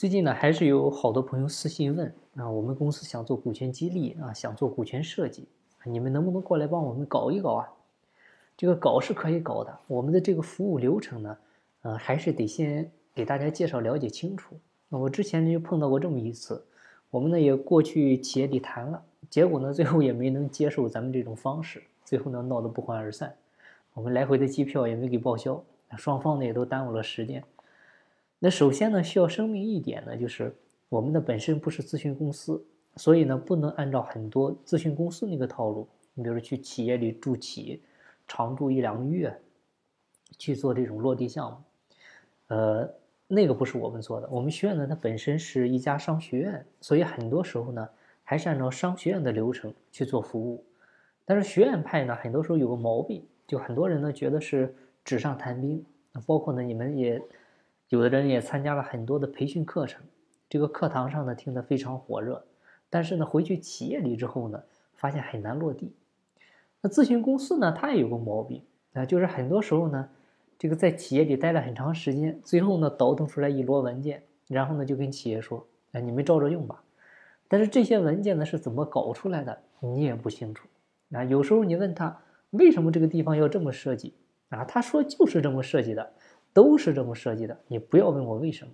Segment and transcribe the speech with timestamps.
[0.00, 5.46] 最近呢，还是有好多朋友私信问啊，我们公司想做股权激励啊，想做股权设计，
[5.84, 7.68] 你们能不能过来帮我们搞一搞啊？
[8.56, 11.36] 这个搞是可以搞的，我们的这个服务流程呢，
[11.82, 14.56] 呃，还是得先给大家介绍了解清楚。
[14.88, 16.64] 那我之前呢就碰到过这么一次，
[17.10, 23.36] 我们呢也过去企业里谈了，结果呢最后也没能接受咱们这种方式，最后呢闹得不欢而散。
[23.92, 25.62] 我们来回的机票也没给报销，
[25.98, 27.44] 双方呢也都耽误了时间。
[28.42, 30.56] 那首先呢，需要声明一点呢，就是
[30.88, 32.64] 我们的本身不是咨询公司，
[32.96, 37.82] 所以呢，不能按照很多咨询公司那个套路，你比如说去企业里住企，
[38.26, 39.38] 常住一两个月，
[40.38, 41.58] 去做这种落地项目，
[42.48, 42.90] 呃，
[43.28, 44.28] 那个不是我们做的。
[44.30, 47.86] 我们学院呢，它本身是一家商学院，所以很多时候呢，
[48.24, 50.64] 还是按照商学院的流程去做服务。
[51.26, 55.84] 但是学院派呢，很多时候有个毛病，就很多人呢觉得是纸上谈兵，
[56.26, 57.20] 包括呢，你们也。
[57.90, 60.00] 有的人也参加了很多的培训课程，
[60.48, 62.44] 这个课堂上呢听得非常火热，
[62.88, 64.62] 但是呢回去企业里之后呢，
[64.94, 65.92] 发现很难落地。
[66.80, 70.08] 那咨询公司呢，它也有个毛病啊，就是很多时候呢，
[70.56, 76.84] 这个在企业里待了很长时间，最后呢倒腾出来一摞文件，然后呢就跟企业说，哎，你们照着用吧。
[77.48, 80.68] 但是这些文件呢是怎么搞出来的，你也不清楚
[81.10, 81.24] 啊。
[81.24, 84.14] 有时候你问他为什么这个地方要这么设计
[84.50, 86.12] 啊，他说就是这么设计的。
[86.52, 88.72] 都是这么设计的，你不要问我为什么。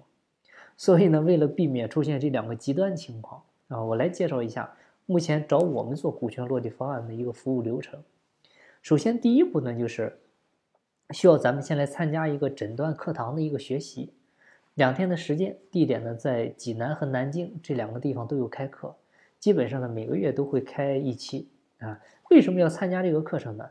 [0.77, 8.03] 所以呢，为了避免出现这两个极端情况啊，我来介绍一下目前找我们做股权落地方案的一个服务流程。
[8.83, 10.19] 首先，第一步呢，就是
[11.11, 14.13] 需要咱们先来参加一个诊断课堂的一个学习，
[14.75, 18.95] 两天的时间，地点呢在济南和南京这两个地方都有开课，
[19.39, 22.01] 基本上呢每个月都会开一期啊。
[22.31, 23.71] 为什么要参加这个课程呢？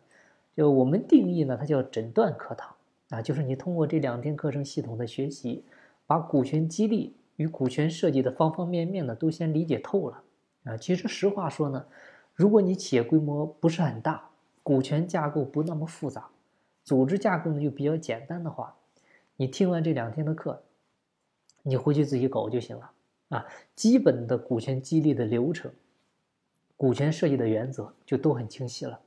[0.55, 2.74] 就我们定义呢，它叫诊断课堂。
[3.09, 5.63] 啊，就是你通过这两天课程系统的学习，
[6.07, 10.23] 把股权激励与股权设计的方方面面呢都先理解透了。
[10.63, 11.85] 啊，其实实话说呢，
[12.33, 14.29] 如果你企业规模不是很大，
[14.63, 16.27] 股权架构不那么复杂，
[16.83, 18.75] 组织架构呢又比较简单的话，
[19.35, 20.63] 你听完这两天的课，
[21.61, 22.91] 你回去自己搞就行了。
[23.29, 25.71] 啊，基本的股权激励的流程，
[26.75, 28.99] 股权设计的原则就都很清晰了。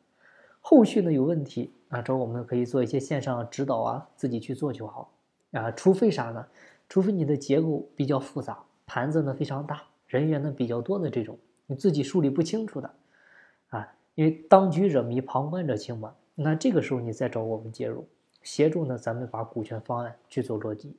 [0.61, 5.11] 后续呢有问题啊，找我们可以做一些线上指导啊，自己去做就好
[5.53, 5.71] 啊。
[5.73, 6.47] 除非啥呢？
[6.89, 12.91] 除非你的结构比较复杂，盘子呢非常大，人员呢比较多的这种，你自己梳理不清楚的
[13.69, 13.93] 啊。
[14.15, 16.15] 因为当局者迷，旁观者清嘛。
[16.35, 18.07] 那这个时候你再找我们介入，
[18.43, 20.97] 协助呢咱们把股权方案去做落地。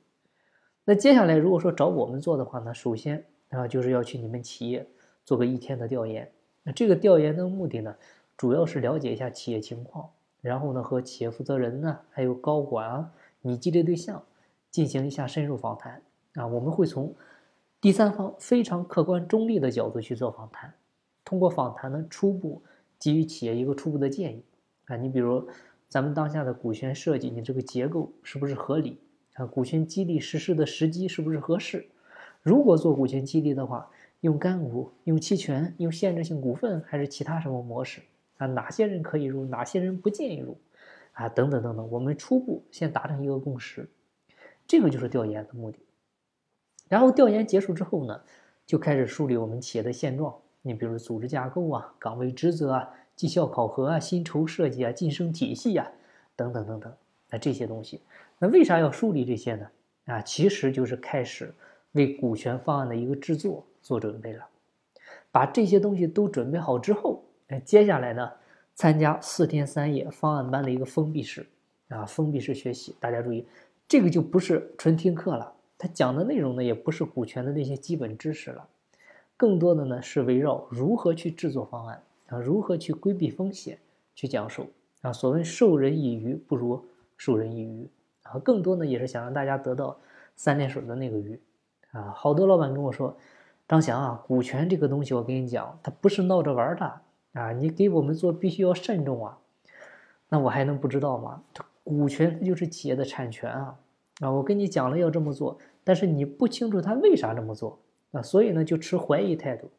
[0.84, 4.86] 那接下来如果说找我们做的话呢，首先啊就是要去你们企业
[5.24, 6.30] 做个一天的调研。
[6.62, 7.96] 那这个调研的目的呢？
[8.36, 13.12] 主要是了解一下企业情况，然后呢和企业负责人呢，还有高管啊，
[13.42, 14.22] 你激励对象
[14.70, 16.02] 进行一下深入访谈
[16.34, 16.46] 啊。
[16.46, 17.14] 我们会从
[17.80, 20.74] 第三方非常客观中立的角度去做访谈，
[21.24, 22.62] 通过访谈呢，初步
[22.98, 24.44] 给予企业一个初步的建议
[24.86, 24.96] 啊。
[24.96, 25.48] 你比如
[25.88, 28.98] 咱们当下的股权设计，你这个结构是不是合理
[29.34, 29.46] 啊？
[29.46, 31.86] 股权激励实施的时机是不是合适？
[32.42, 33.90] 如果做股权激励的话，
[34.20, 38.02] 用干股、用期权、用限制性股份，还是其他什么模式？
[38.40, 40.56] 啊，哪些人可以入，哪些人不建议入，
[41.12, 43.86] 啊，等等等等，我们初步先达成一个共识，
[44.66, 45.78] 这个就是调研的目的。
[46.88, 48.18] 然后调研结束之后呢，
[48.64, 50.34] 就开始梳理我们企业的现状。
[50.62, 55.92] 你比如组织架构啊、岗位职责啊、绩效考核啊、薪酬设计啊、晋升体系呀，
[56.34, 56.90] 等等等等，
[57.28, 58.00] 那这些东西，
[58.38, 59.70] 那为啥要梳理这些呢？
[60.06, 61.54] 啊，其实就是开始
[61.92, 64.46] 为股权方案的一个制作做准备了。
[65.30, 67.22] 把这些东西都准备好之后。
[67.50, 68.30] 那接下来呢，
[68.76, 71.44] 参加四天三夜方案班的一个封闭式
[71.88, 72.94] 啊，封闭式学习。
[73.00, 73.44] 大家注意，
[73.88, 78.68] 这个就不是纯听课了，他讲的内容呢，也不是股权的那些基本知识了，
[79.36, 83.78] 更多的呢是围绕如何去制作方案啊，如何去规避风险
[84.14, 84.68] 去讲授
[85.02, 85.12] 啊。
[85.12, 86.84] 所谓授人以鱼不如
[87.16, 87.88] 授人以渔
[88.22, 89.98] 啊，更多呢也是想让大家得到
[90.36, 91.40] 三点水的那个鱼
[91.90, 92.14] 啊。
[92.14, 93.16] 好多老板跟我说，
[93.66, 97.00] 张翔啊，股权这个东西，我跟你讲，它不是闹着玩的。
[97.32, 99.38] 啊，你给我们做必须要慎重啊，
[100.28, 101.42] 那我还能不知道吗？
[101.84, 103.78] 股权它就是企业的产权啊，
[104.20, 107.78] 啊，我跟你讲了要这么做，但是你不清楚他为啥这么做
[108.10, 109.70] 啊，所以呢就持怀疑态度，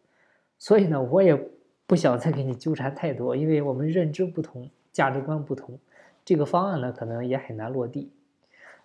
[0.57, 1.38] 所以呢我也
[1.86, 5.77] 不想再给你纠缠太多，因为我们认知不同，价值观不同，
[6.24, 8.12] 这个方案呢可能也很难落地。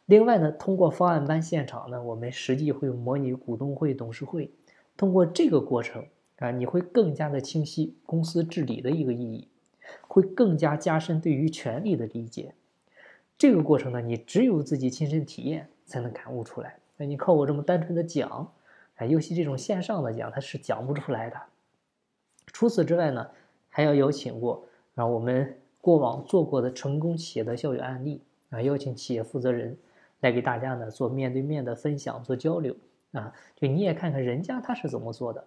[0.06, 4.50] 另外呢，通过方案班现场呢，我们实际会模拟股东会、董事会，
[4.96, 6.04] 通过这个过程。
[6.38, 9.48] 啊，你会更加的清晰公司治理的一个意义，
[10.06, 12.54] 会更加加深对于权力的理解。
[13.38, 16.76] 这个过程呢，你只有自己亲身体验才能感悟出来。
[16.96, 18.52] 那你靠我这么单纯的讲，
[18.96, 21.36] 哎，尤其这种线上的讲，它是讲不出来的。
[22.46, 23.28] 除此之外呢，
[23.68, 29.76] 还要邀请过啊我们过往做过的成功企业的校友案例啊，邀请企业负责人
[30.20, 32.74] 来给大家呢做面对面的分享、做交流
[33.12, 35.44] 啊，就你也看看人家他是怎么做的。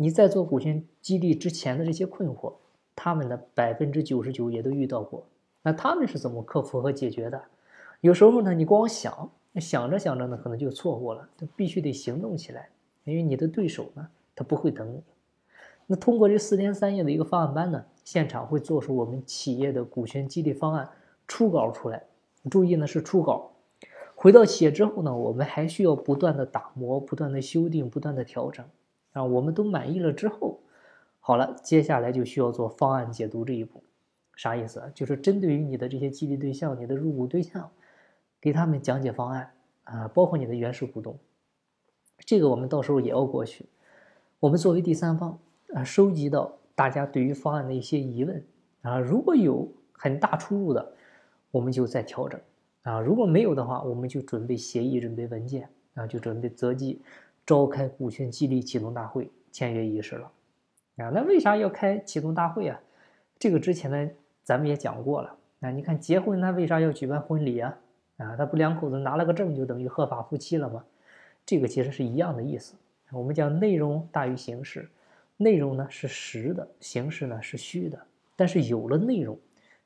[0.00, 2.52] 你在做股权激励之前的这些困惑，
[2.94, 5.26] 他们的百分之九十九也都遇到过。
[5.60, 7.42] 那他们是怎么克服和解决的？
[8.00, 11.28] 有时候呢，你光想想着想着呢，可能就错过了。
[11.36, 12.68] 他必须得行动起来，
[13.02, 15.02] 因为你的对手呢，他不会等你。
[15.88, 20.88] 那通过这四天三夜的一个方案班呢，现场会做出我们企业的股权激励方案
[21.26, 22.04] 初稿出来。
[22.48, 23.50] 注意呢，是初稿。
[24.14, 28.64] 回到企业之后呢，我们还需要不断的打磨、不断的修订、不断的调整。
[29.12, 30.60] 啊，我们都满意了之后，
[31.20, 33.82] 好了，接下来就需要做方案解读这一步。
[34.36, 34.92] 啥意思？
[34.94, 37.70] 就是针对于你的这些激励对象、你的入股对象，
[38.40, 39.52] 给他们讲解方案
[39.84, 41.18] 啊，包括你的原始股东。
[42.18, 43.66] 这个我们到时候也要过去。
[44.38, 45.38] 我们作为第三方
[45.74, 48.44] 啊，收集到大家对于方案的一些疑问
[48.82, 50.92] 啊，如果有很大出入的，
[51.50, 52.40] 我们就再调整
[52.82, 57.02] 啊；如果没有的话，我们就准备协议、准备文件啊，就准备择机。
[57.48, 60.30] 召开股权激励启动大会签约仪式了，
[60.98, 62.78] 啊，那为啥要开启动大会啊？
[63.38, 64.10] 这个之前呢，
[64.44, 65.34] 咱们也讲过了。
[65.60, 67.74] 啊，你看结婚，他为啥要举办婚礼啊？
[68.18, 70.84] 啊，他不两口子拿了个证就等于合法夫妻了吗？
[71.46, 72.74] 这个其实是一样的意思。
[73.12, 74.86] 我们讲内容大于形式，
[75.38, 77.98] 内容呢是实的，形式呢是虚的。
[78.36, 79.38] 但是有了内容，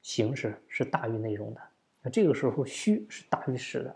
[0.02, 1.60] 形式是大于内容的。
[2.02, 3.94] 那这个时候虚是大于实的。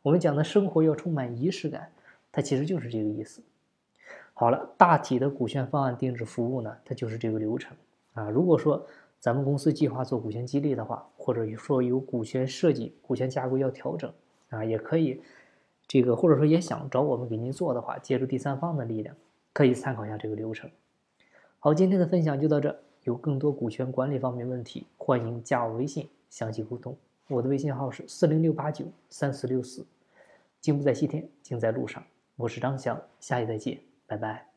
[0.00, 1.90] 我们讲的生活要充满仪式感。
[2.32, 3.42] 它其实就是这个意思。
[4.32, 7.76] 好了，大体的股权方案定制服务呢，它就是这个流程
[8.14, 8.30] 啊。
[8.30, 8.86] 如果说
[9.18, 14.12] 咱们公司计划做股权激励的话，或者说有股权设计、股权架构要调整
[14.48, 15.20] 啊，也可以
[15.86, 19.14] 这个，或者说也想找我们给您做的话，借助第三方的力量，
[19.52, 20.70] 可以参考一下这个流程。
[21.58, 22.80] 好，今天的分享就到这。
[23.04, 26.94] 有更多股权管理方面问题，欢迎加我微信详细沟通。
[27.28, 29.86] 我的微信号是四零六八九三四六四。
[30.60, 32.04] 金不在西天，金在路上。
[32.40, 34.49] 我是张翔，下期再见，拜拜。